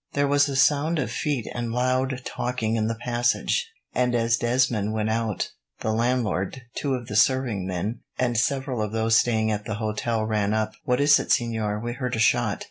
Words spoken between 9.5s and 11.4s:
at the hotel ran up. "What is it,